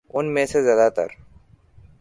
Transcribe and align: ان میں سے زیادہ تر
ان 0.09 0.33
میں 0.33 0.45
سے 0.45 0.63
زیادہ 0.63 0.89
تر 0.95 1.07